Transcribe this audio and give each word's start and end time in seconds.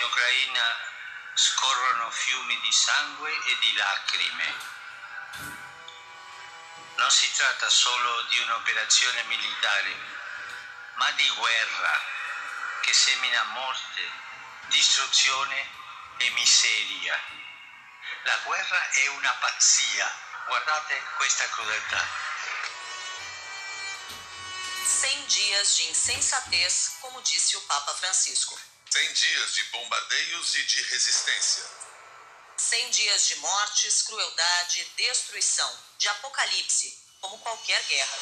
In 0.00 0.06
Ucraina 0.06 0.78
scorrono 1.34 2.10
fiumi 2.10 2.58
di 2.60 2.72
sangue 2.72 3.30
e 3.44 3.58
di 3.58 3.74
lacrime. 3.74 4.54
Non 6.96 7.10
si 7.10 7.30
tratta 7.34 7.68
solo 7.68 8.22
di 8.30 8.38
un'operazione 8.38 9.22
militare, 9.24 9.94
ma 10.94 11.10
di 11.10 11.28
guerra 11.28 12.00
che 12.80 12.94
semina 12.94 13.42
morte, 13.52 14.10
distruzione 14.68 15.68
e 16.16 16.30
miseria. 16.30 17.20
La 18.22 18.38
guerra 18.44 18.88
è 18.92 19.06
una 19.08 19.34
pazzia. 19.34 20.10
Guardate 20.46 21.02
questa 21.18 21.46
crudeltà. 21.50 22.06
100 25.02 25.26
dias 25.26 25.76
de 25.76 25.82
insensatez, 25.90 26.96
como 27.00 27.20
disse 27.20 27.54
o 27.58 27.60
Papa 27.66 27.92
Francisco. 27.92 28.69
100 28.92 29.12
dias 29.12 29.54
de 29.54 29.62
bombardeios 29.64 30.54
e 30.56 30.62
de 30.64 30.82
resistência. 30.82 31.64
100 32.56 32.90
dias 32.90 33.26
de 33.28 33.36
mortes, 33.36 34.02
crueldade, 34.02 34.84
destruição, 34.96 35.78
de 35.96 36.08
apocalipse, 36.08 36.98
como 37.20 37.38
qualquer 37.38 37.80
guerra. 37.84 38.18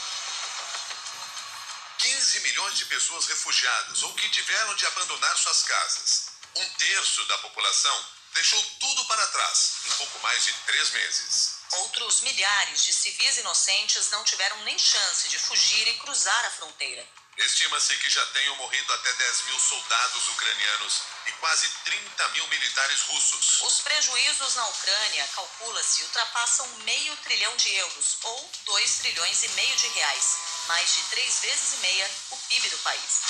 15 1.96 2.41
milhões 2.41 2.77
de 2.77 2.84
pessoas 2.84 3.27
refugiadas 3.27 4.02
ou 4.02 4.12
que 4.14 4.28
tiveram 4.28 4.74
de 4.74 4.86
abandonar 4.86 5.38
suas 5.38 5.62
casas. 5.62 6.27
Um 6.54 6.69
terço 6.74 7.24
da 7.24 7.38
população 7.38 8.06
deixou 8.34 8.62
tudo 8.78 9.05
para 9.06 9.27
trás 9.28 9.72
em 9.86 9.91
pouco 9.92 10.19
mais 10.20 10.44
de 10.44 10.52
três 10.66 10.91
meses. 10.91 11.58
Outros 11.72 12.20
milhares 12.20 12.84
de 12.84 12.92
civis 12.92 13.38
inocentes 13.38 14.10
não 14.10 14.22
tiveram 14.22 14.62
nem 14.64 14.78
chance 14.78 15.30
de 15.30 15.38
fugir 15.38 15.88
e 15.88 15.98
cruzar 15.98 16.44
a 16.44 16.50
fronteira. 16.50 17.08
Estima-se 17.38 17.97
que 17.98 18.11
já 18.11 18.27
tenham 18.27 18.56
morrido 18.56 18.92
até 18.92 19.12
10 19.12 19.42
mil 19.42 19.58
soldados 19.61 20.28
ucranianos 20.28 21.03
e 21.27 21.33
quase 21.33 21.69
30 21.84 22.28
mil 22.31 22.47
militares 22.48 23.03
russos. 23.03 23.62
Os 23.62 23.81
prejuízos 23.81 24.56
na 24.56 24.67
Ucrânia, 24.67 25.28
calcula-se, 25.34 26.03
ultrapassam 26.03 26.66
meio 26.78 27.16
trilhão 27.19 27.56
de 27.56 27.72
euros, 27.77 28.19
ou 28.22 28.53
2 28.66 28.98
trilhões 28.98 29.42
e 29.44 29.48
meio 29.50 29.77
de 29.77 29.86
reais, 29.86 30.39
mais 30.66 30.92
de 30.94 31.03
três 31.11 31.39
vezes 31.41 31.75
e 31.75 31.77
meia 31.77 32.11
o 32.31 32.36
PIB 32.36 32.70
do 32.70 32.78
país. 32.78 33.22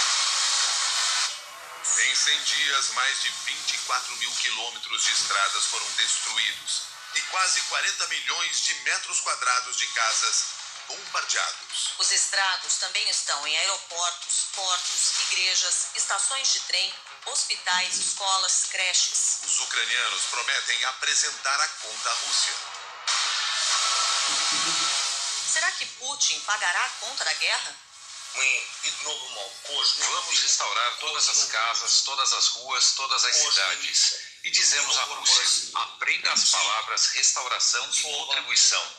Em 1.99 2.15
100 2.15 2.43
dias, 2.45 2.89
mais 2.91 3.23
de 3.23 3.29
24 3.29 4.17
mil 4.17 4.33
quilômetros 4.37 5.05
de 5.05 5.13
estradas 5.13 5.65
foram 5.67 5.87
destruídos 5.93 6.83
e 7.15 7.21
quase 7.23 7.61
40 7.63 8.07
milhões 8.09 8.63
de 8.63 8.75
metros 8.83 9.21
quadrados 9.21 9.77
de 9.77 9.87
casas 9.89 10.58
bombardeados. 10.89 11.93
Os 11.99 12.11
estragos 12.11 12.75
também 12.77 13.09
estão 13.09 13.47
em 13.47 13.57
aeroportos, 13.59 14.47
portos, 14.55 15.21
igrejas, 15.31 15.89
estações 15.95 16.53
de 16.53 16.61
trem, 16.61 16.95
hospitais, 17.27 17.97
escolas, 17.97 18.65
creches. 18.71 19.41
Os 19.45 19.61
ucranianos 19.61 20.23
prometem 20.31 20.85
apresentar 20.87 21.61
a 21.61 21.69
conta 21.69 22.11
à 22.11 22.15
Rússia. 22.15 22.55
Será 25.53 25.71
que 25.73 25.87
Putin 25.87 26.41
pagará 26.41 26.85
a 26.85 26.91
conta 27.01 27.25
da 27.25 27.35
guerra? 27.35 27.77
Vamos 29.99 30.39
restaurar 30.43 30.97
todas 30.99 31.29
as 31.29 31.45
casas, 31.47 32.03
todas 32.03 32.33
as 32.33 32.47
ruas, 32.49 32.93
todas 32.93 33.25
as 33.25 33.37
cidades. 33.37 34.15
E 34.45 34.51
dizemos 34.51 34.97
à 34.97 35.03
Rússia: 35.05 35.71
aprenda 35.75 36.33
as 36.33 36.51
palavras 36.51 37.07
restauração 37.07 37.91
e 37.93 38.03
contribuição. 38.03 38.95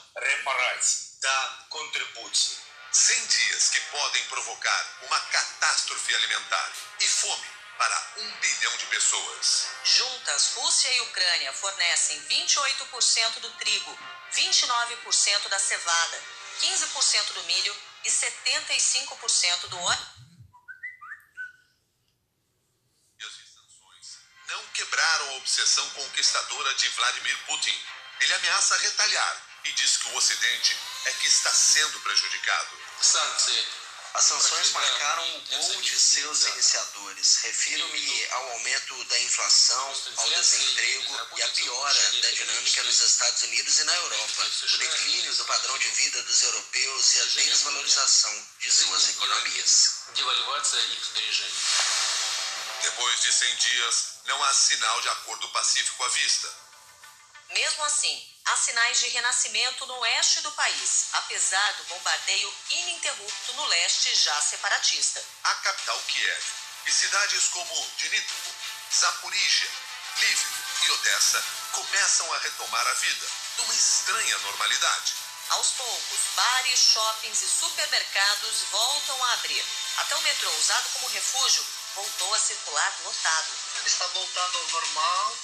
da 1.21 1.58
contribuție. 1.69 2.57
100 2.91 3.27
dias 3.27 3.69
que 3.69 3.79
podem 3.91 4.23
provocar 4.25 4.97
uma 5.03 5.19
catástrofe 5.19 6.15
alimentar 6.15 6.71
e 6.99 7.07
fome 7.07 7.47
para 7.77 8.13
um 8.17 8.31
bilhão 8.41 8.75
de 8.77 8.85
pessoas. 8.87 9.67
Juntas, 9.85 10.53
Rússia 10.55 10.91
e 10.91 11.01
Ucrânia 11.01 11.53
fornecem 11.53 12.19
28% 12.25 13.39
do 13.39 13.51
trigo, 13.51 13.97
29% 14.33 15.47
da 15.49 15.59
cevada, 15.59 16.23
15% 16.59 17.33
do 17.33 17.43
milho 17.43 17.75
e 18.03 18.09
75% 18.09 19.67
do 19.67 19.79
óleo. 19.79 20.07
As 23.21 23.33
sanções 23.53 24.19
não 24.47 24.65
quebraram 24.73 25.29
a 25.29 25.33
obsessão 25.37 25.89
conquistadora 25.91 26.73
de 26.73 26.89
Vladimir 26.89 27.37
Putin. 27.45 27.85
Ele 28.19 28.33
ameaça 28.33 28.77
retalhar 28.77 29.43
e 29.65 29.71
diz 29.73 29.97
que 29.97 30.09
o 30.09 30.15
Ocidente 30.15 30.75
é 31.05 31.11
que 31.13 31.27
está 31.27 31.53
sendo 31.53 31.99
prejudicado. 32.01 32.77
As 34.13 34.25
sanções 34.25 34.71
marcaram 34.71 35.37
o 35.37 35.41
gol 35.41 35.81
de 35.81 35.99
seus 35.99 36.41
iniciadores. 36.47 37.37
Refiro-me 37.43 38.27
ao 38.31 38.51
aumento 38.53 39.03
da 39.05 39.19
inflação, 39.19 39.95
ao 40.17 40.29
desemprego 40.29 41.29
e 41.37 41.43
à 41.43 41.47
piora 41.49 42.11
da 42.21 42.31
dinâmica 42.31 42.83
nos 42.83 42.99
Estados 43.01 43.43
Unidos 43.43 43.79
e 43.79 43.83
na 43.83 43.95
Europa, 43.95 44.51
o 44.73 44.77
declínio 44.77 45.35
do 45.35 45.45
padrão 45.45 45.77
de 45.77 45.87
vida 45.89 46.23
dos 46.23 46.41
europeus 46.41 47.13
e 47.13 47.19
a 47.21 47.25
desvalorização 47.25 48.47
de 48.59 48.71
suas 48.71 49.09
economias. 49.09 49.93
Depois 52.81 53.21
de 53.21 53.31
100 53.31 53.55
dias, 53.57 54.05
não 54.25 54.43
há 54.43 54.53
sinal 54.53 55.01
de 55.01 55.09
acordo 55.09 55.47
pacífico 55.49 56.03
à 56.03 56.09
vista. 56.09 56.53
Mesmo 57.51 57.83
assim, 57.83 58.38
há 58.49 58.57
sinais 58.57 58.99
de 58.99 59.09
renascimento 59.09 59.85
no 59.85 59.99
oeste 59.99 60.41
do 60.41 60.51
país, 60.53 61.07
apesar 61.13 61.73
do 61.73 61.83
bombardeio 61.83 62.53
ininterrupto 62.71 63.53
no 63.53 63.65
leste 63.65 64.15
já 64.15 64.41
separatista. 64.41 65.23
A 65.43 65.53
capital 65.55 65.99
Kiev 66.07 66.43
e 66.87 66.91
cidades 66.91 67.47
como 67.49 67.91
Dnipro, 67.99 68.55
Zaporizhia, 68.91 69.69
Lviv 70.17 70.39
e 70.83 70.91
Odessa 70.91 71.43
começam 71.73 72.33
a 72.33 72.39
retomar 72.39 72.87
a 72.87 72.93
vida 72.93 73.27
numa 73.57 73.73
estranha 73.73 74.37
normalidade. 74.39 75.13
Aos 75.49 75.69
poucos, 75.69 76.19
bares, 76.35 76.79
shoppings 76.79 77.41
e 77.41 77.47
supermercados 77.47 78.63
voltam 78.71 79.23
a 79.25 79.33
abrir. 79.33 79.65
Até 79.97 80.15
o 80.15 80.21
metrô, 80.21 80.49
usado 80.57 80.89
como 80.93 81.07
refúgio, 81.07 81.65
voltou 81.95 82.33
a 82.33 82.39
circular 82.39 82.93
lotado. 83.03 83.47
está 83.85 84.07
voltando 84.07 84.57
ao 84.57 84.67
normal, 84.69 85.37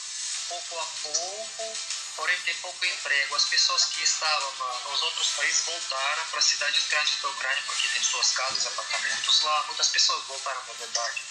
pouco 0.50 0.80
a 0.80 0.86
pouco, 1.02 1.78
porém 2.16 2.40
tem 2.42 2.56
pouco 2.56 2.86
emprego. 2.86 3.36
As 3.36 3.46
pessoas 3.46 3.86
que 3.86 4.04
estavam 4.04 4.54
nos 4.90 5.02
outros 5.02 5.28
países 5.32 5.66
voltaram 5.66 6.26
para 6.28 6.40
as 6.40 6.46
cidades 6.46 6.88
grandes 6.88 7.22
da 7.22 7.30
Ucrânia, 7.30 7.64
porque 7.66 7.88
tem 7.90 8.04
suas 8.04 8.32
casas, 8.32 8.68
apartamentos 8.68 9.42
lá. 9.42 9.64
Muitas 9.68 9.88
pessoas 9.90 10.24
voltaram, 10.26 10.64
na 10.68 10.74
verdade. 10.74 11.22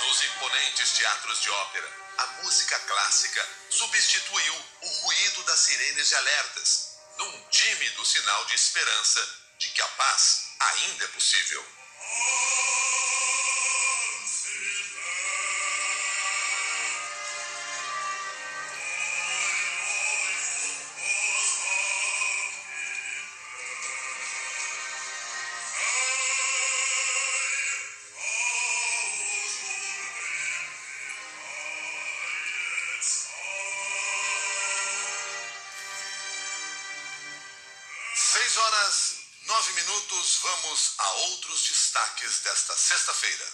Nos 0.00 0.24
imponentes 0.24 0.92
teatros 0.92 1.40
de 1.40 1.50
ópera, 1.50 1.92
a 2.18 2.26
música 2.42 2.78
clássica 2.80 3.48
substituiu 3.70 4.64
o 4.82 4.88
ruído 4.88 5.42
das 5.44 5.60
sirenes 5.60 6.08
de 6.08 6.14
alertas, 6.16 6.98
num 7.18 7.48
tímido 7.50 8.04
sinal 8.04 8.44
de 8.46 8.54
esperança 8.54 9.28
de 9.58 9.68
que 9.68 9.82
a 9.82 9.88
paz 9.88 10.44
ainda 10.58 11.04
é 11.04 11.08
possível. 11.08 11.64
Minutos, 40.20 40.38
vamos 40.42 40.92
a 40.98 41.08
outros 41.12 41.62
destaques 41.62 42.40
desta 42.40 42.76
sexta-feira. 42.76 43.46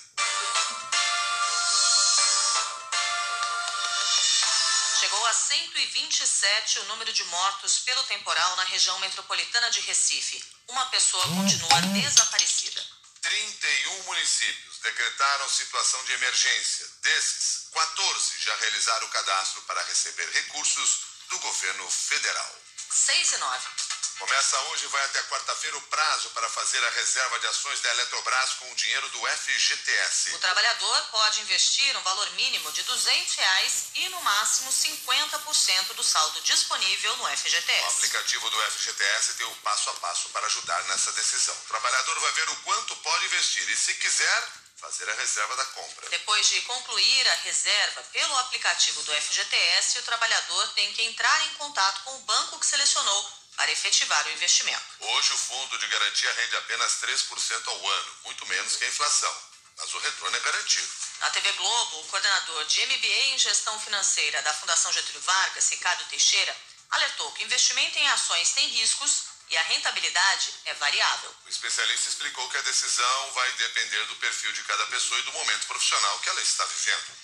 Chegou 5.01 5.27
a 5.27 5.33
127 5.33 6.81
o 6.81 6.85
número 6.87 7.13
de 7.13 7.23
mortos 7.25 7.79
pelo 7.81 8.03
temporal 8.05 8.57
na 8.57 8.65
região 8.65 8.99
metropolitana 8.99 9.71
de 9.71 9.81
Recife. 9.81 10.43
Uma 10.69 10.87
pessoa 10.87 11.23
continua 11.23 11.81
desaparecida. 11.83 12.85
31 13.23 14.03
municípios 14.05 14.79
decretaram 14.79 15.49
situação 15.49 16.03
de 16.05 16.13
emergência. 16.13 16.87
Desses, 17.03 17.69
14 17.73 18.33
já 18.41 18.57
realizaram 18.57 19.07
o 19.07 19.11
cadastro 19.11 19.63
para 19.63 19.83
receber 19.85 20.29
recursos 20.31 21.01
do 21.29 21.39
governo 21.39 21.91
federal. 21.91 22.57
6 22.91 23.33
e 23.33 23.39
9. 23.39 23.86
Começa 24.19 24.59
hoje 24.71 24.85
e 24.85 24.89
vai 24.89 25.05
até 25.05 25.23
quarta-feira 25.25 25.77
o 25.77 25.83
prazo 25.83 26.31
para 26.31 26.49
fazer 26.49 26.83
a 26.83 26.91
reserva 26.91 27.39
de 27.39 27.47
ações 27.49 27.81
da 27.81 27.91
Eletrobras 27.91 28.55
com 28.55 28.73
o 28.73 28.75
dinheiro 28.75 29.07
do 29.11 29.27
FGTS. 29.27 30.35
O 30.35 30.39
trabalhador 30.39 31.03
pode 31.11 31.43
investir 31.43 31.95
um 31.99 32.03
valor 32.03 32.31
mínimo 32.31 32.73
de 32.73 32.83
200 32.85 33.35
reais 33.35 33.85
e, 33.95 34.09
no 34.09 34.23
máximo, 34.23 34.73
50% 34.73 35.93
do 35.95 36.03
saldo 36.03 36.41
disponível 36.41 37.15
no 37.19 37.25
O 37.25 37.37
FGTS. 37.37 37.85
aplicativo 37.89 38.49
do 38.49 38.63
FGTS 38.73 39.35
tem 39.35 39.47
o 39.47 39.55
passo 39.57 39.91
a 39.91 39.95
passo 39.95 40.31
para 40.31 40.47
ajudar 40.47 40.83
nessa 40.85 41.13
decisão. 41.13 41.55
O 41.55 41.69
trabalhador 41.69 42.19
vai 42.21 42.33
ver 42.33 42.49
o 42.49 42.57
quanto 42.63 42.97
pode 42.97 43.27
investir 43.27 43.69
e, 43.69 43.77
se 43.77 43.95
quiser, 43.97 44.49
fazer 44.79 45.11
a 45.11 45.15
reserva 45.15 45.57
da 45.57 45.65
compra. 45.67 46.09
Depois 46.09 46.49
de 46.49 46.63
concluir 46.63 47.29
a 47.29 47.35
reserva 47.37 48.03
pelo 48.13 48.39
aplicativo 48.39 49.03
do 49.03 49.13
FGTS, 49.13 49.99
o 49.99 50.03
trabalhador 50.05 50.69
tem 50.69 50.91
que 50.95 51.03
entrar 51.03 51.47
em 51.47 51.55
contato 51.55 52.03
com 52.05 52.17
o 52.17 52.21
banco 52.21 52.59
que 52.59 52.67
selecionou 52.67 53.46
para 53.57 53.73
efetivar 53.73 54.27
o 54.27 54.33
investimento. 54.33 54.85
Hoje 55.01 55.33
o 55.33 55.39
fundo 55.39 55.79
de 55.79 55.87
garantia 55.89 56.33
rende 56.33 56.57
apenas 56.57 57.01
3% 57.01 57.69
ao 57.69 57.89
ano, 57.89 58.17
muito 58.25 58.47
menos 58.47 58.77
que 58.77 58.85
a 58.85 58.89
inflação. 58.89 59.35
Mas 59.79 59.93
o 59.93 59.99
retorno 59.99 60.37
é 60.37 60.41
garantido. 60.41 60.89
Na 61.21 61.31
TV 61.31 61.53
Globo, 61.53 62.01
o 62.01 62.07
coordenador 62.07 62.65
de 62.67 62.87
MBA 62.87 63.23
em 63.35 63.39
Gestão 63.39 63.79
Financeira 63.81 64.41
da 64.43 64.55
Fundação 64.55 64.93
Getúlio 64.93 65.21
Vargas, 65.21 65.69
Ricardo 65.71 66.05
Teixeira, 66.09 66.57
alertou 66.91 67.33
que 67.33 67.45
investimento 67.45 67.99
em 67.99 68.09
ações 68.09 68.53
tem 68.53 68.69
riscos 68.69 69.25
e 69.49 69.57
a 69.57 69.63
rentabilidade 69.63 70.55
é 70.65 70.75
variável. 70.75 71.35
O 71.45 71.49
especialista 71.49 72.09
explicou 72.09 72.49
que 72.49 72.57
a 72.57 72.63
decisão 72.63 73.33
vai 73.33 73.53
depender 73.53 74.05
do 74.07 74.17
perfil 74.17 74.53
de 74.53 74.63
cada 74.65 74.87
pessoa 74.87 75.19
e 75.21 75.23
do 75.25 75.33
momento 75.33 75.67
profissional 75.67 76.19
que 76.21 76.29
ela 76.29 76.41
está 76.41 76.65
vivendo. 76.65 77.17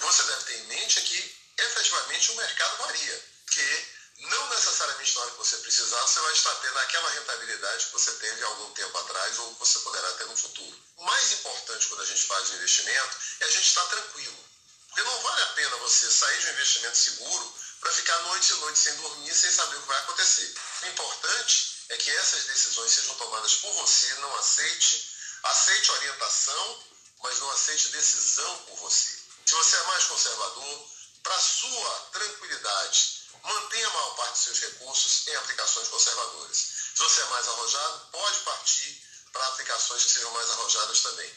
Você 0.00 0.22
deve 0.24 0.44
ter 0.44 0.58
em 0.58 0.64
mente 0.64 1.00
que 1.02 1.36
efetivamente 1.56 2.32
o 2.32 2.36
mercado 2.36 2.76
varia, 2.78 3.24
que 3.50 3.93
não 4.18 4.48
necessariamente 4.48 5.14
na 5.14 5.20
hora 5.22 5.30
que 5.32 5.38
você 5.38 5.56
precisar 5.58 6.00
você 6.02 6.20
vai 6.20 6.32
estar 6.32 6.54
tendo 6.56 6.78
aquela 6.78 7.10
rentabilidade 7.10 7.86
que 7.86 7.92
você 7.92 8.12
teve 8.14 8.44
algum 8.44 8.72
tempo 8.72 8.98
atrás 8.98 9.38
ou 9.38 9.52
que 9.54 9.60
você 9.60 9.78
poderá 9.80 10.12
ter 10.12 10.26
no 10.26 10.36
futuro. 10.36 10.82
O 10.96 11.04
mais 11.04 11.32
importante 11.32 11.86
quando 11.88 12.02
a 12.02 12.06
gente 12.06 12.24
faz 12.24 12.50
um 12.50 12.54
investimento 12.54 13.16
é 13.40 13.44
a 13.44 13.50
gente 13.50 13.68
estar 13.68 13.84
tranquilo. 13.86 14.44
Porque 14.88 15.02
não 15.02 15.22
vale 15.22 15.42
a 15.42 15.46
pena 15.54 15.76
você 15.78 16.10
sair 16.10 16.40
de 16.40 16.46
um 16.46 16.50
investimento 16.50 16.96
seguro 16.96 17.54
para 17.80 17.92
ficar 17.92 18.16
noite 18.22 18.52
e 18.52 18.56
noite 18.56 18.78
sem 18.78 18.94
dormir, 18.94 19.34
sem 19.34 19.50
saber 19.50 19.76
o 19.76 19.80
que 19.82 19.88
vai 19.88 19.98
acontecer. 19.98 20.54
O 20.82 20.86
importante 20.86 21.84
é 21.88 21.96
que 21.96 22.10
essas 22.10 22.44
decisões 22.44 22.92
sejam 22.92 23.14
tomadas 23.16 23.54
por 23.56 23.72
você, 23.72 24.14
não 24.14 24.36
aceite, 24.36 25.10
aceite 25.42 25.90
orientação, 25.90 26.84
mas 27.22 27.38
não 27.40 27.50
aceite 27.50 27.88
decisão 27.88 28.58
por 28.66 28.76
você. 28.76 29.18
Se 29.46 29.54
você 29.54 29.76
é 29.76 29.82
mais 29.82 30.04
conservador, 30.04 30.88
para 31.22 31.40
sua 31.40 32.08
tranquilidade, 32.12 33.13
mantenha 33.44 33.86
a 33.86 33.90
maior 33.90 34.16
parte 34.16 34.32
dos 34.32 34.42
seus 34.42 34.60
recursos 34.60 35.28
em 35.28 35.36
aplicações 35.36 35.88
conservadoras. 35.88 36.56
Se 36.56 36.98
você 36.98 37.20
é 37.20 37.24
mais 37.26 37.48
arrojado, 37.48 38.08
pode 38.10 38.38
partir 38.40 39.04
para 39.32 39.46
aplicações 39.48 40.04
que 40.04 40.12
sejam 40.12 40.30
mais 40.32 40.50
arrojadas 40.50 41.00
também. 41.00 41.34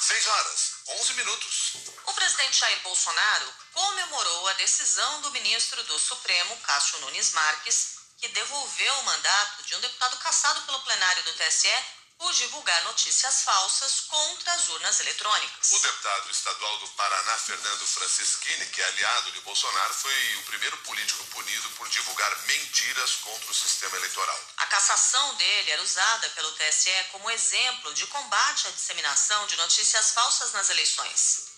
6 0.00 0.26
horas, 0.26 0.72
11 0.88 1.14
minutos. 1.14 1.72
O 2.06 2.14
presidente 2.14 2.58
Jair 2.58 2.80
Bolsonaro 2.82 3.54
comemorou 3.74 4.48
a 4.48 4.52
decisão 4.54 5.20
do 5.20 5.30
ministro 5.32 5.82
do 5.84 5.98
Supremo, 5.98 6.56
Cássio 6.60 6.98
Nunes 7.00 7.32
Marques, 7.32 7.98
que 8.16 8.28
devolveu 8.28 8.94
o 9.00 9.04
mandato 9.04 9.62
de 9.64 9.74
um 9.76 9.80
deputado 9.80 10.16
cassado 10.18 10.62
pelo 10.62 10.80
plenário 10.80 11.22
do 11.24 11.34
TSE 11.34 11.68
por 12.18 12.34
divulgar 12.34 12.82
notícias 12.82 13.42
falsas 13.42 14.00
contra 14.00 14.52
as 14.52 14.68
urnas 14.68 15.00
eletrônicas. 15.00 15.70
O 15.70 15.78
deputado 15.78 16.30
estadual 16.30 16.78
do 16.78 16.88
Paraná, 16.88 17.38
Fernando 17.38 17.86
Francischini, 17.86 18.66
que 18.66 18.82
é 18.82 18.84
aliado 18.86 19.30
de 19.32 19.40
Bolsonaro, 19.42 19.94
foi 19.94 20.36
o 20.36 20.42
primeiro 20.42 20.76
político 20.78 21.24
punido 21.26 21.70
por 21.70 21.88
divulgar 21.88 22.36
mentiras 22.46 23.12
contra 23.22 23.50
o 23.50 23.54
sistema 23.54 23.96
eleitoral. 23.96 24.40
A 24.56 24.66
cassação 24.66 25.34
dele 25.36 25.70
era 25.70 25.82
usada 25.82 26.28
pelo 26.30 26.52
TSE 26.52 27.04
como 27.12 27.30
exemplo 27.30 27.94
de 27.94 28.06
combate 28.08 28.66
à 28.66 28.70
disseminação 28.72 29.46
de 29.46 29.56
notícias 29.56 30.10
falsas 30.10 30.52
nas 30.52 30.68
eleições. 30.70 31.48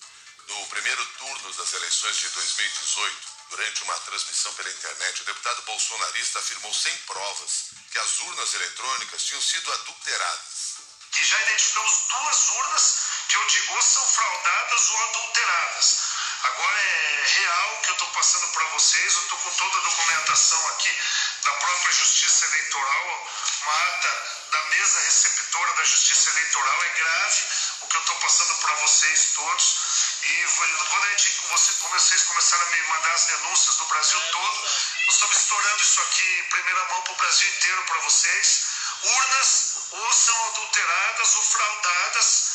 No 0.46 0.66
primeiro 0.66 1.06
turno 1.18 1.54
das 1.54 1.72
eleições 1.72 2.16
de 2.16 2.28
2018, 2.28 3.39
Durante 3.50 3.82
uma 3.82 3.98
transmissão 4.00 4.54
pela 4.54 4.70
internet, 4.70 5.22
o 5.22 5.24
deputado 5.24 5.62
bolsonarista 5.62 6.38
afirmou 6.38 6.72
sem 6.72 6.96
provas 6.98 7.70
que 7.90 7.98
as 7.98 8.20
urnas 8.20 8.54
eletrônicas 8.54 9.24
tinham 9.24 9.42
sido 9.42 9.72
adulteradas. 9.72 10.76
Que 11.10 11.24
já 11.26 11.42
identificamos 11.42 11.98
duas 12.08 12.48
urnas 12.50 12.96
que 13.28 13.36
eu 13.36 13.46
digo 13.46 13.82
são 13.82 14.06
fraudadas 14.06 14.90
ou 14.90 15.02
adulteradas. 15.02 15.96
Agora 16.42 16.78
é 16.78 17.24
real 17.26 17.80
que 17.82 17.90
eu 17.90 17.94
estou 17.94 18.08
passando 18.10 18.48
para 18.52 18.64
vocês, 18.66 19.14
eu 19.14 19.22
estou 19.22 19.38
com 19.38 19.50
toda 19.50 19.78
a 19.78 19.82
documentação 19.82 20.68
aqui 20.68 21.00
da 21.42 21.52
própria 21.52 21.92
Justiça 21.92 22.46
Eleitoral, 22.46 23.28
uma 23.62 23.74
ata 23.74 24.40
da 24.52 24.64
mesa 24.66 25.00
receptora 25.00 25.72
da 25.74 25.84
Justiça 25.84 26.30
Eleitoral, 26.30 26.84
é 26.84 26.88
grave 26.88 27.44
o 27.80 27.86
que 27.88 27.96
eu 27.96 28.00
estou 28.00 28.16
passando 28.16 28.54
para 28.60 28.74
vocês 28.76 29.32
todos. 29.34 29.89
E 30.22 30.46
quando 30.88 31.04
a 31.04 31.10
gente, 31.16 31.40
você, 31.48 31.72
vocês 31.72 32.22
começaram 32.24 32.66
a 32.66 32.70
me 32.70 32.82
mandar 32.88 33.14
as 33.14 33.24
denúncias 33.24 33.76
do 33.76 33.86
Brasil 33.86 34.20
todo, 34.32 34.60
nós 34.60 35.14
estamos 35.14 35.36
estourando 35.36 35.82
isso 35.82 36.00
aqui 36.02 36.38
em 36.40 36.44
primeira 36.50 36.84
mão 36.88 37.02
para 37.02 37.12
o 37.12 37.16
Brasil 37.16 37.48
inteiro 37.48 37.84
para 37.84 38.00
vocês. 38.00 38.64
Urnas 39.02 39.74
ou 39.92 40.12
são 40.12 40.46
adulteradas 40.48 41.36
ou 41.36 41.42
fraudadas. 41.42 42.50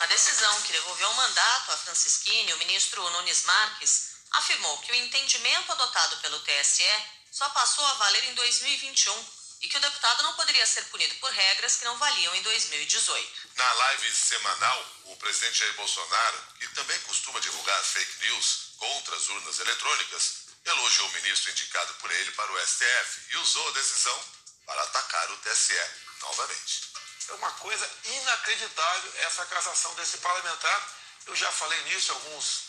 A 0.00 0.06
decisão 0.06 0.62
que 0.62 0.72
devolveu 0.72 1.10
o 1.10 1.14
mandato 1.14 1.72
a 1.72 1.76
Francisquini, 1.78 2.52
o 2.52 2.58
ministro 2.58 3.10
Nunes 3.10 3.42
Marques, 3.44 4.14
afirmou 4.32 4.78
que 4.78 4.92
o 4.92 4.94
entendimento 4.94 5.72
adotado 5.72 6.16
pelo 6.18 6.38
TSE 6.40 7.04
só 7.32 7.48
passou 7.50 7.84
a 7.86 7.94
valer 7.94 8.24
em 8.26 8.34
2021 8.34 9.33
e 9.64 9.68
que 9.68 9.78
o 9.78 9.80
deputado 9.80 10.22
não 10.22 10.34
poderia 10.34 10.66
ser 10.66 10.84
punido 10.90 11.14
por 11.14 11.32
regras 11.32 11.76
que 11.76 11.86
não 11.86 11.96
valiam 11.96 12.34
em 12.34 12.42
2018. 12.42 13.48
Na 13.56 13.72
live 13.72 14.14
semanal, 14.14 14.86
o 15.04 15.16
presidente 15.16 15.60
Jair 15.60 15.72
Bolsonaro, 15.72 16.38
que 16.60 16.68
também 16.74 17.00
costuma 17.00 17.40
divulgar 17.40 17.82
fake 17.82 18.26
news 18.26 18.74
contra 18.76 19.16
as 19.16 19.26
urnas 19.30 19.58
eletrônicas, 19.60 20.44
elogiou 20.66 21.08
o 21.08 21.12
ministro 21.12 21.50
indicado 21.50 21.94
por 21.94 22.10
ele 22.10 22.30
para 22.32 22.52
o 22.52 22.66
STF 22.66 23.20
e 23.30 23.36
usou 23.38 23.68
a 23.68 23.72
decisão 23.72 24.24
para 24.66 24.82
atacar 24.82 25.30
o 25.30 25.36
TSE 25.38 25.90
novamente. 26.20 26.92
É 27.30 27.32
uma 27.32 27.50
coisa 27.52 27.90
inacreditável 28.04 29.12
essa 29.20 29.46
cassação 29.46 29.94
desse 29.94 30.18
parlamentar. 30.18 30.94
Eu 31.24 31.34
já 31.34 31.50
falei 31.52 31.82
nisso 31.84 32.12
em 32.12 32.14
alguns, 32.16 32.64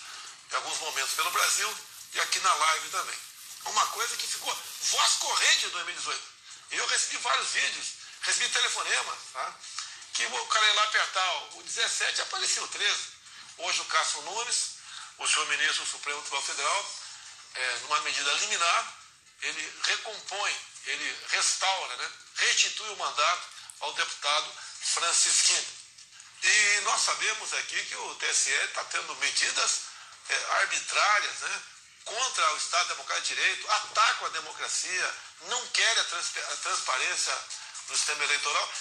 em 0.49 0.55
alguns 0.55 0.79
momentos 0.79 1.13
pelo 1.13 1.31
Brasil 1.31 1.77
e 2.13 2.21
aqui 2.21 2.39
na 2.39 2.53
live 2.53 2.89
também. 2.89 3.19
Uma 3.65 3.85
coisa 3.87 4.15
que 4.15 4.27
ficou 4.27 4.57
voz 4.79 5.13
corrente 5.15 5.65
em 5.65 5.69
2018. 5.69 6.34
Eu 6.71 6.85
recebi 6.87 7.17
vários 7.17 7.49
vídeos, 7.49 7.87
recebi 8.21 8.49
telefonema, 8.49 9.17
tá? 9.33 9.55
que 10.13 10.25
o 10.25 10.47
cara 10.47 10.65
ia 10.65 10.73
lá 10.73 10.83
apertar 10.83 11.33
o 11.55 11.63
17 11.63 12.21
apareceu 12.21 12.63
o 12.63 12.67
13. 12.67 12.99
Hoje 13.57 13.81
o 13.81 13.85
Cássio 13.85 14.21
Nunes, 14.23 14.75
o 15.17 15.27
senhor 15.27 15.47
ministro 15.47 15.83
do 15.83 15.91
Supremo 15.91 16.21
Tribunal 16.21 16.43
Federal, 16.43 16.95
é, 17.55 17.77
numa 17.83 18.01
medida 18.01 18.31
liminar, 18.33 18.97
ele 19.41 19.73
recompõe, 19.83 20.55
ele 20.85 21.17
restaura, 21.29 21.95
né? 21.97 22.11
restitui 22.35 22.89
o 22.89 22.97
mandato 22.97 23.47
ao 23.81 23.93
deputado 23.93 24.51
Francisquinho. 24.81 25.65
E 26.43 26.81
nós 26.81 27.01
sabemos 27.01 27.53
aqui 27.53 27.83
que 27.85 27.95
o 27.95 28.15
TSE 28.15 28.51
está 28.51 28.83
tendo 28.85 29.15
medidas 29.15 29.81
é, 30.29 30.35
arbitrárias, 30.61 31.39
né? 31.39 31.61
Contra 32.05 32.53
o 32.53 32.57
Estado 32.57 32.89
Democrático 32.89 33.27
de 33.27 33.35
Direito, 33.35 33.71
atacam 33.71 34.27
a 34.27 34.31
democracia, 34.31 35.15
não 35.47 35.67
querem 35.67 36.01
a, 36.01 36.05
trans 36.05 36.31
a 36.37 36.55
transparência 36.57 37.37
no 37.89 37.97
sistema 37.97 38.23
eleitoral. 38.23 38.73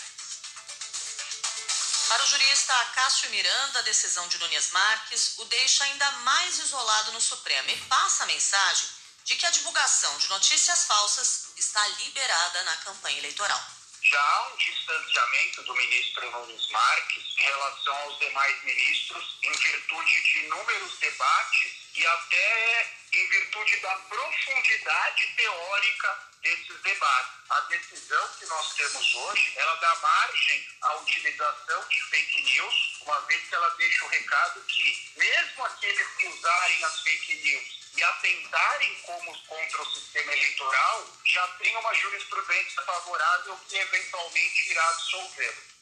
Para 2.08 2.22
o 2.22 2.26
jurista 2.26 2.74
Cássio 2.94 3.30
Miranda, 3.30 3.78
a 3.78 3.82
decisão 3.82 4.28
de 4.28 4.38
Nunes 4.38 4.70
Marques 4.70 5.34
o 5.38 5.44
deixa 5.46 5.84
ainda 5.84 6.10
mais 6.22 6.58
isolado 6.58 7.12
no 7.12 7.20
Supremo 7.20 7.70
e 7.70 7.76
passa 7.88 8.24
a 8.24 8.26
mensagem 8.26 8.88
de 9.24 9.36
que 9.36 9.46
a 9.46 9.50
divulgação 9.50 10.16
de 10.18 10.28
notícias 10.28 10.84
falsas 10.84 11.46
está 11.56 11.86
liberada 11.88 12.62
na 12.64 12.76
campanha 12.78 13.18
eleitoral. 13.18 13.66
Já 14.04 14.20
há 14.20 14.48
um 14.52 14.56
distanciamento 14.56 15.62
do 15.62 15.74
ministro 15.74 16.30
Nunes 16.30 16.68
Marques 16.70 17.24
em 17.38 17.42
relação 17.42 17.96
aos 17.96 18.18
demais 18.18 18.62
ministros, 18.62 19.38
em 19.42 19.52
virtude 19.52 20.22
de 20.22 20.38
inúmeros 20.44 20.98
debates 20.98 21.72
e 21.94 22.06
até 22.06 22.92
em 23.14 23.28
virtude 23.28 23.76
da 23.78 23.94
profundidade 23.96 25.26
teórica 25.36 26.33
desses 26.44 26.80
debates. 26.82 27.32
A 27.50 27.60
decisão 27.62 28.28
que 28.38 28.46
nós 28.46 28.74
temos 28.74 29.14
hoje, 29.14 29.52
ela 29.56 29.74
dá 29.76 29.94
margem 29.96 30.68
à 30.82 30.96
utilização 30.96 31.88
de 31.88 32.00
fake 32.02 32.42
news, 32.42 33.00
uma 33.00 33.20
vez 33.22 33.48
que 33.48 33.54
ela 33.54 33.68
deixa 33.70 34.04
o 34.04 34.08
recado 34.08 34.60
que 34.62 35.12
mesmo 35.16 35.64
aqueles 35.64 36.06
que 36.16 36.28
usarem 36.28 36.84
as 36.84 37.00
fake 37.00 37.34
news 37.34 37.84
e 37.96 38.02
atentarem 38.02 38.94
como 39.02 39.38
contra 39.46 39.82
o 39.82 39.94
sistema 39.94 40.32
eleitoral, 40.32 41.06
já 41.24 41.46
tem 41.58 41.76
uma 41.76 41.94
jurisprudência 41.94 42.82
favorável 42.82 43.58
que 43.68 43.76
eventualmente 43.76 44.70
irá 44.70 44.88
absolvê-lo. 44.88 45.73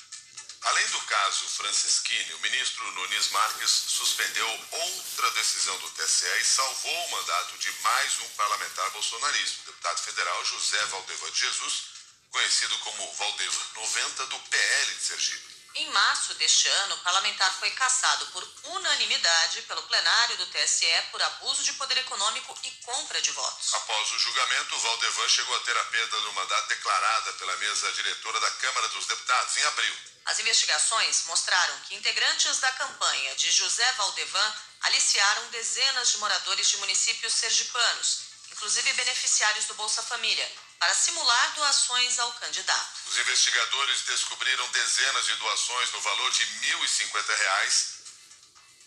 Além 0.64 0.86
do 0.88 1.00
caso 1.00 1.48
Francisquini, 1.48 2.34
o 2.34 2.40
ministro 2.40 2.88
Nunes 2.92 3.30
Marques 3.30 3.70
suspendeu 3.70 4.66
outra 4.70 5.30
decisão 5.32 5.76
do 5.78 5.90
TSE 5.90 6.26
e 6.40 6.44
salvou 6.44 7.06
o 7.06 7.10
mandato 7.10 7.58
de 7.58 7.72
mais 7.82 8.20
um 8.20 8.28
parlamentar 8.30 8.88
bolsonarista, 8.90 9.62
o 9.62 9.66
deputado 9.66 9.98
federal 10.02 10.44
José 10.44 10.84
Valdevan 10.86 11.30
de 11.32 11.40
Jesus, 11.40 11.82
conhecido 12.30 12.78
como 12.78 13.12
Valdevan 13.14 13.66
90 13.74 14.26
do 14.26 14.38
PL 14.38 14.94
de 14.94 15.04
Sergipe. 15.04 15.51
Em 15.74 15.90
março 15.90 16.34
deste 16.34 16.68
ano, 16.68 16.96
o 16.96 16.98
parlamentar 16.98 17.50
foi 17.58 17.70
cassado 17.70 18.26
por 18.26 18.46
unanimidade 18.64 19.62
pelo 19.62 19.82
plenário 19.84 20.36
do 20.36 20.46
TSE 20.48 20.86
por 21.10 21.22
abuso 21.22 21.64
de 21.64 21.72
poder 21.74 21.96
econômico 21.96 22.58
e 22.62 22.70
compra 22.84 23.22
de 23.22 23.30
votos. 23.30 23.72
Após 23.72 24.12
o 24.12 24.18
julgamento, 24.18 24.78
Valdevan 24.78 25.28
chegou 25.30 25.56
a 25.56 25.60
ter 25.60 25.76
a 25.76 25.84
perda 25.86 26.20
do 26.20 26.32
mandato 26.34 26.68
declarada 26.68 27.32
pela 27.34 27.56
mesa 27.56 27.90
diretora 27.92 28.38
da 28.40 28.50
Câmara 28.50 28.88
dos 28.88 29.06
Deputados 29.06 29.56
em 29.56 29.64
abril. 29.64 29.94
As 30.26 30.38
investigações 30.40 31.24
mostraram 31.24 31.80
que 31.88 31.94
integrantes 31.94 32.58
da 32.58 32.70
campanha 32.72 33.34
de 33.36 33.50
José 33.50 33.90
Valdevan 33.92 34.54
aliciaram 34.82 35.48
dezenas 35.48 36.10
de 36.12 36.18
moradores 36.18 36.68
de 36.68 36.76
municípios 36.76 37.32
sergipanos, 37.32 38.20
inclusive 38.50 38.92
beneficiários 38.92 39.64
do 39.64 39.74
Bolsa 39.74 40.02
Família, 40.02 40.52
para 40.82 40.94
simular 40.94 41.52
doações 41.54 42.18
ao 42.18 42.32
candidato. 42.32 42.90
Os 43.06 43.16
investigadores 43.16 44.02
descobriram 44.02 44.68
dezenas 44.70 45.26
de 45.26 45.36
doações 45.36 45.92
no 45.92 46.00
valor 46.00 46.30
de 46.32 46.42
R$ 46.42 46.76
1.050, 46.76 47.86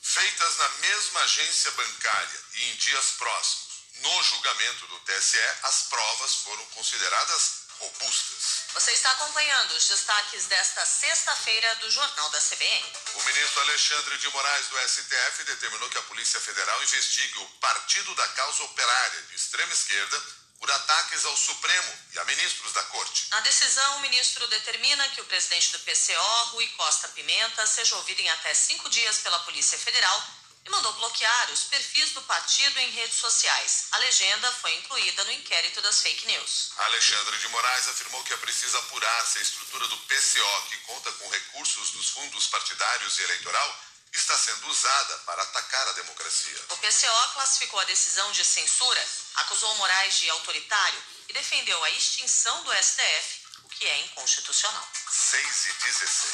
feitas 0.01 0.57
na 0.57 0.69
mesma 0.69 1.21
agência 1.21 1.71
bancária 1.71 2.39
e 2.55 2.65
em 2.65 2.75
dias 2.75 3.11
próximos. 3.11 3.65
No 4.01 4.23
julgamento 4.23 4.87
do 4.87 4.99
TSE, 4.99 5.39
as 5.63 5.83
provas 5.83 6.35
foram 6.35 6.65
consideradas 6.65 7.63
robustas. 7.79 8.65
Você 8.73 8.91
está 8.91 9.11
acompanhando 9.11 9.71
os 9.71 9.87
destaques 9.87 10.47
desta 10.47 10.85
sexta-feira 10.85 11.75
do 11.75 11.89
Jornal 11.89 12.29
da 12.29 12.41
CBN. 12.41 12.93
O 13.13 13.23
ministro 13.23 13.61
Alexandre 13.61 14.17
de 14.17 14.29
Moraes 14.31 14.67
do 14.67 14.89
STF 14.89 15.43
determinou 15.45 15.89
que 15.89 15.97
a 15.97 16.03
Polícia 16.03 16.41
Federal 16.41 16.83
investigue 16.83 17.39
o 17.39 17.49
Partido 17.61 18.13
da 18.15 18.27
Causa 18.29 18.63
Operária 18.63 19.21
de 19.29 19.35
extrema 19.35 19.71
esquerda 19.71 20.44
por 20.65 20.73
ataques 20.73 21.23
ao 21.25 21.37
Supremo 21.37 21.93
e 22.11 22.17
a 22.17 22.25
ministros 22.25 22.73
da 22.73 22.81
Corte. 22.85 23.27
Na 23.29 23.39
decisão, 23.41 23.97
o 23.97 23.99
ministro 23.99 24.47
determina 24.47 25.07
que 25.09 25.21
o 25.21 25.25
presidente 25.25 25.71
do 25.71 25.79
PCO, 25.81 26.45
Rui 26.53 26.65
Costa 26.69 27.07
Pimenta, 27.09 27.67
seja 27.67 27.95
ouvido 27.97 28.19
em 28.19 28.29
até 28.29 28.51
cinco 28.55 28.89
dias 28.89 29.19
pela 29.19 29.37
Polícia 29.41 29.77
Federal 29.77 30.27
e 30.65 30.69
mandou 30.71 30.91
bloquear 30.93 31.51
os 31.51 31.65
perfis 31.65 32.13
do 32.13 32.21
partido 32.23 32.79
em 32.79 32.89
redes 32.89 33.19
sociais. 33.19 33.85
A 33.91 33.99
legenda 33.99 34.51
foi 34.53 34.73
incluída 34.77 35.23
no 35.25 35.33
inquérito 35.33 35.79
das 35.81 36.01
fake 36.01 36.25
news. 36.25 36.71
Alexandre 36.77 37.37
de 37.37 37.47
Moraes 37.49 37.87
afirmou 37.87 38.23
que 38.23 38.33
é 38.33 38.37
preciso 38.37 38.75
apurar 38.79 39.25
se 39.27 39.37
a 39.37 39.41
estrutura 39.43 39.87
do 39.87 39.97
PCO, 39.97 40.61
que 40.71 40.77
conta 40.77 41.11
com 41.11 41.29
recursos 41.29 41.91
dos 41.91 42.09
fundos 42.09 42.47
partidários 42.47 43.19
e 43.19 43.21
eleitoral, 43.21 43.84
está 44.15 44.37
sendo 44.37 44.67
usada 44.69 45.17
para 45.19 45.41
atacar 45.41 45.87
a 45.87 45.93
democracia. 45.93 46.65
O 46.69 46.77
PCO 46.77 47.33
classificou 47.33 47.79
a 47.79 47.85
decisão 47.85 48.31
de 48.31 48.45
censura, 48.45 49.07
acusou 49.35 49.75
Moraes 49.75 50.15
de 50.15 50.29
autoritário 50.29 51.03
e 51.27 51.33
defendeu 51.33 51.83
a 51.83 51.89
extinção 51.91 52.63
do 52.63 52.73
STF, 52.73 53.45
o 53.63 53.69
que 53.69 53.85
é 53.85 53.99
inconstitucional. 54.01 54.87
6 55.09 55.65
e 55.65 55.73
16. 55.73 56.33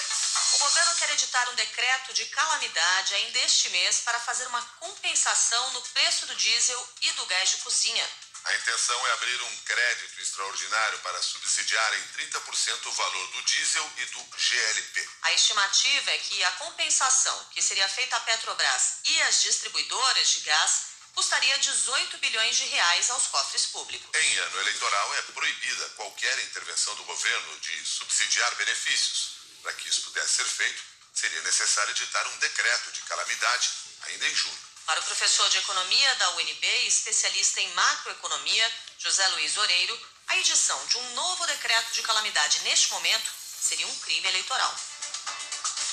O 0.54 0.58
governo 0.60 0.96
quer 0.96 1.10
editar 1.12 1.50
um 1.50 1.56
decreto 1.56 2.14
de 2.14 2.26
calamidade 2.26 3.16
ainda 3.16 3.40
este 3.40 3.70
mês 3.70 4.00
para 4.00 4.20
fazer 4.20 4.46
uma 4.48 4.62
compensação 4.80 5.72
no 5.72 5.82
preço 5.82 6.26
do 6.28 6.36
diesel 6.36 6.90
e 7.02 7.12
do 7.14 7.26
gás 7.26 7.50
de 7.50 7.58
cozinha. 7.58 8.10
A 8.44 8.56
intenção 8.56 9.08
é 9.08 9.12
abrir 9.12 9.42
um 9.42 9.58
crédito 9.58 10.22
extraordinário 10.22 11.00
para 11.00 11.22
subsidiar 11.22 11.94
em 12.00 12.04
30% 12.26 12.86
o 12.86 12.92
valor 12.92 13.28
do 13.32 13.42
diesel 13.44 13.92
e 13.98 14.06
do 14.06 14.24
GLP. 14.36 15.10
A 15.22 15.34
estimativa 15.34 16.12
é 16.12 16.18
que 16.18 16.44
a 16.44 16.52
compensação 16.54 17.48
que 17.52 17.62
seria 17.62 17.88
feita 17.88 18.16
à 18.16 18.20
Petrobras 18.22 18.98
e 19.06 19.22
às 19.24 19.42
distribuidoras 19.42 20.30
de 20.30 20.40
gás 20.42 20.92
custaria 21.14 21.58
18 21.60 22.18
bilhões 22.18 22.56
de 22.56 22.66
reais 22.66 23.10
aos 23.12 23.28
cofres 23.28 23.66
públicos. 23.68 24.10
Em 24.16 24.38
ano 24.38 24.60
eleitoral 24.62 25.16
é 25.16 25.22
proibida 25.24 25.90
qualquer 25.90 26.40
intervenção 26.40 26.96
do 26.96 27.04
governo 27.04 27.60
de 27.60 27.86
subsidiar 27.86 28.56
benefícios. 28.56 29.42
Para 29.62 29.74
que 29.74 29.88
isso 29.88 30.02
pudesse 30.04 30.36
ser 30.36 30.46
feito, 30.46 30.82
seria 31.14 31.42
necessário 31.42 31.92
editar 31.92 32.28
um 32.28 32.38
decreto 32.38 32.92
de 32.92 33.02
calamidade 33.02 33.70
ainda 34.02 34.28
em 34.28 34.36
junho. 34.36 34.71
Para 34.92 35.00
o 35.00 35.04
professor 35.04 35.50
de 35.50 35.58
economia 35.58 36.16
da 36.16 36.32
UNB 36.32 36.66
e 36.66 36.88
especialista 36.88 37.62
em 37.62 37.74
macroeconomia, 37.76 38.72
José 38.98 39.26
Luiz 39.30 39.56
Oreiro, 39.56 39.98
a 40.28 40.38
edição 40.38 40.86
de 40.88 40.98
um 40.98 41.14
novo 41.14 41.48
decreto 41.48 41.94
de 41.94 42.02
calamidade 42.02 42.60
neste 42.64 42.92
momento 42.92 43.32
seria 43.62 43.88
um 43.88 43.96
crime 44.00 44.28
eleitoral. 44.28 44.76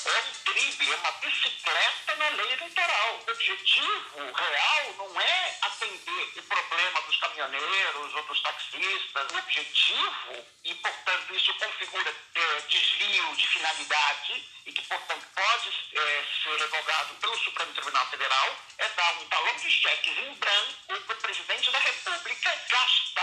É 0.09 0.21
um 0.21 0.53
crime, 0.53 0.91
é 0.91 0.97
uma 0.97 1.13
bicicleta 1.13 2.17
na 2.17 2.29
lei 2.31 2.53
eleitoral. 2.53 3.21
O 3.27 3.31
objetivo 3.31 4.33
real 4.33 4.95
não 4.97 5.21
é 5.21 5.59
atender 5.63 6.33
o 6.37 6.43
problema 6.45 7.03
dos 7.03 7.17
caminhoneiros 7.19 8.15
ou 8.15 8.23
dos 8.23 8.41
taxistas. 8.41 9.33
O 9.33 9.39
objetivo, 9.39 10.47
e 10.65 10.75
portanto 10.77 11.35
isso 11.35 11.53
configura 11.55 12.15
é, 12.35 12.61
desvio 12.69 13.37
de 13.37 13.49
finalidade 13.49 14.45
e 14.65 14.73
que 14.73 14.83
portanto 14.83 15.27
pode 15.35 15.69
é, 15.93 16.25
ser 16.43 16.59
revogado 16.59 17.15
pelo 17.17 17.39
Supremo 17.39 17.73
Tribunal 17.75 18.07
Federal, 18.09 18.57
é 18.79 18.89
dar 18.89 19.13
um 19.19 19.29
talão 19.29 19.57
de 19.57 19.71
cheques 19.71 20.19
em 20.19 20.35
branco 20.35 20.75
para 20.87 21.17
o 21.17 21.21
presidente 21.21 21.71
da 21.71 21.79
República 21.79 22.63
gastar 22.71 23.18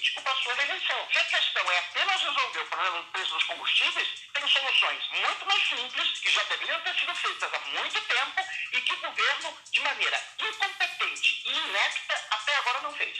político 0.00 0.22
para 0.22 0.34
sua 0.42 0.54
reeleição. 0.54 1.08
Se 1.12 1.18
a 1.18 1.24
questão 1.24 1.70
é 1.70 1.78
apenas 1.78 2.22
resolver 2.22 2.58
o 2.60 2.66
problema 2.68 3.02
do 3.02 3.12
preço 3.12 3.34
dos 3.34 3.44
combustíveis, 3.44 4.08
tem 4.32 4.48
soluções 4.48 5.08
muito 5.10 5.46
mais 5.46 5.68
simples 5.68 6.18
que 6.20 6.30
já 6.30 6.42
deveriam 6.44 6.80
ter 6.80 6.94
sido 6.98 7.14
feitas 7.14 7.50
há 7.52 7.58
muito 7.58 8.00
tempo 8.00 8.46
e 8.72 8.80
que 8.80 8.92
o 8.94 9.00
governo, 9.00 9.58
de 9.70 9.80
maneira 9.80 10.24
incompetente 10.38 11.42
e 11.44 11.52
inepta, 11.52 12.26
até 12.30 12.56
agora 12.56 12.80
não 12.80 12.94
fez. 12.94 13.16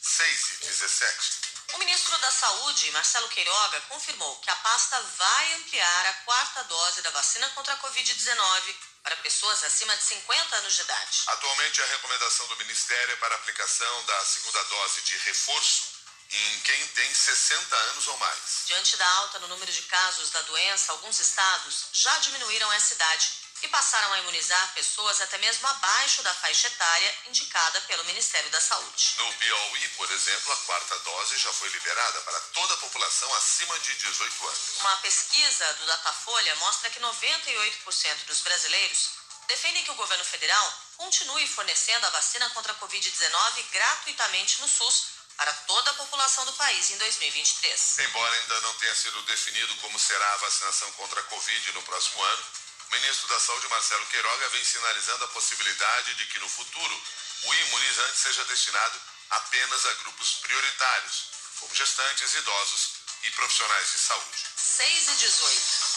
6 0.00 0.50
e 0.62 0.66
17. 0.66 1.46
O 1.74 1.78
ministro 1.78 2.16
da 2.18 2.30
Saúde, 2.30 2.90
Marcelo 2.92 3.28
Queiroga, 3.28 3.80
confirmou 3.82 4.36
que 4.40 4.50
a 4.50 4.56
pasta 4.56 4.98
vai 5.18 5.52
ampliar 5.54 6.06
a 6.06 6.14
quarta 6.24 6.64
dose 6.64 7.02
da 7.02 7.10
vacina 7.10 7.50
contra 7.50 7.74
a 7.74 7.78
Covid-19 7.78 8.74
para 9.02 9.16
pessoas 9.16 9.62
acima 9.64 9.94
de 9.96 10.02
50 10.02 10.56
anos 10.56 10.74
de 10.74 10.80
idade. 10.80 11.22
Atualmente, 11.26 11.82
a 11.82 11.86
recomendação 11.86 12.46
do 12.46 12.56
Ministério 12.56 13.12
é 13.12 13.16
para 13.16 13.34
a 13.34 13.38
aplicação 13.38 14.04
da 14.04 14.24
segunda 14.24 14.62
dose 14.64 15.02
de 15.02 15.18
reforço 15.18 15.95
em 16.30 16.60
quem 16.60 16.86
tem 16.88 17.14
60 17.14 17.76
anos 17.76 18.06
ou 18.08 18.18
mais. 18.18 18.64
Diante 18.66 18.96
da 18.96 19.08
alta 19.18 19.38
no 19.40 19.48
número 19.48 19.72
de 19.72 19.82
casos 19.82 20.30
da 20.30 20.42
doença, 20.42 20.92
alguns 20.92 21.20
estados 21.20 21.86
já 21.92 22.18
diminuíram 22.18 22.72
essa 22.72 22.94
idade 22.94 23.46
e 23.62 23.68
passaram 23.68 24.12
a 24.12 24.18
imunizar 24.18 24.74
pessoas 24.74 25.20
até 25.20 25.38
mesmo 25.38 25.66
abaixo 25.66 26.22
da 26.22 26.34
faixa 26.34 26.66
etária 26.66 27.14
indicada 27.28 27.80
pelo 27.82 28.04
Ministério 28.04 28.50
da 28.50 28.60
Saúde. 28.60 29.14
No 29.18 29.32
Piauí, 29.34 29.88
por 29.96 30.10
exemplo, 30.10 30.52
a 30.52 30.56
quarta 30.56 30.98
dose 30.98 31.38
já 31.38 31.52
foi 31.52 31.68
liberada 31.70 32.20
para 32.20 32.40
toda 32.40 32.74
a 32.74 32.78
população 32.78 33.32
acima 33.34 33.78
de 33.80 33.94
18 33.94 34.48
anos. 34.48 34.60
Uma 34.80 34.96
pesquisa 34.98 35.72
do 35.74 35.86
Datafolha 35.86 36.54
mostra 36.56 36.90
que 36.90 37.00
98% 37.00 38.24
dos 38.26 38.40
brasileiros 38.40 39.10
defendem 39.48 39.84
que 39.84 39.90
o 39.90 39.94
governo 39.94 40.24
federal 40.24 40.74
continue 40.96 41.46
fornecendo 41.46 42.06
a 42.06 42.10
vacina 42.10 42.50
contra 42.50 42.72
a 42.72 42.76
Covid-19 42.76 43.64
gratuitamente 43.70 44.60
no 44.60 44.68
SUS 44.68 45.15
para 45.36 45.52
toda 45.52 45.90
a 45.90 45.94
população 45.94 46.44
do 46.46 46.52
país 46.54 46.90
em 46.90 46.98
2023. 46.98 47.98
Embora 47.98 48.34
ainda 48.36 48.60
não 48.62 48.74
tenha 48.74 48.94
sido 48.94 49.20
definido 49.22 49.74
como 49.76 49.98
será 49.98 50.32
a 50.32 50.36
vacinação 50.38 50.90
contra 50.92 51.20
a 51.20 51.24
Covid 51.24 51.72
no 51.72 51.82
próximo 51.82 52.22
ano, 52.22 52.44
o 52.88 52.94
ministro 52.94 53.28
da 53.28 53.40
Saúde, 53.40 53.68
Marcelo 53.68 54.06
Queiroga, 54.06 54.48
vem 54.50 54.64
sinalizando 54.64 55.24
a 55.24 55.28
possibilidade 55.28 56.14
de 56.14 56.26
que 56.26 56.38
no 56.38 56.48
futuro 56.48 57.02
o 57.42 57.54
imunizante 57.54 58.18
seja 58.18 58.44
destinado 58.44 59.00
apenas 59.30 59.84
a 59.86 59.94
grupos 59.94 60.34
prioritários, 60.34 61.24
como 61.60 61.74
gestantes, 61.74 62.34
idosos 62.34 62.90
e 63.22 63.30
profissionais 63.32 63.90
de 63.90 63.98
saúde. 63.98 64.38
6 64.56 65.08
e 65.08 65.14
18. 65.16 65.95